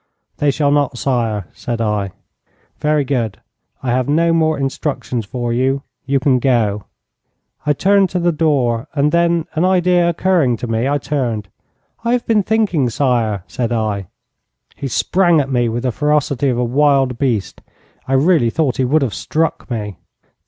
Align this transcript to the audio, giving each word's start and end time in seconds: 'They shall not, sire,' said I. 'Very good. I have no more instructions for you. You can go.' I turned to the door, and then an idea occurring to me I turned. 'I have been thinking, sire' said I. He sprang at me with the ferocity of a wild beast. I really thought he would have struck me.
'They 0.37 0.49
shall 0.49 0.71
not, 0.71 0.97
sire,' 0.97 1.45
said 1.53 1.79
I. 1.79 2.09
'Very 2.79 3.03
good. 3.05 3.39
I 3.83 3.91
have 3.91 4.09
no 4.09 4.33
more 4.33 4.57
instructions 4.57 5.27
for 5.27 5.53
you. 5.53 5.83
You 6.07 6.19
can 6.19 6.39
go.' 6.39 6.85
I 7.67 7.73
turned 7.73 8.09
to 8.09 8.17
the 8.19 8.31
door, 8.31 8.87
and 8.95 9.11
then 9.11 9.45
an 9.53 9.63
idea 9.63 10.09
occurring 10.09 10.57
to 10.57 10.65
me 10.65 10.87
I 10.89 10.97
turned. 10.97 11.49
'I 12.03 12.13
have 12.13 12.25
been 12.25 12.41
thinking, 12.41 12.89
sire' 12.89 13.43
said 13.55 13.71
I. 13.71 14.07
He 14.75 14.87
sprang 14.87 15.39
at 15.39 15.51
me 15.51 15.69
with 15.69 15.83
the 15.83 15.91
ferocity 15.91 16.49
of 16.49 16.57
a 16.57 16.63
wild 16.63 17.19
beast. 17.19 17.61
I 18.07 18.13
really 18.13 18.49
thought 18.49 18.77
he 18.77 18.85
would 18.85 19.03
have 19.03 19.13
struck 19.13 19.69
me. 19.69 19.97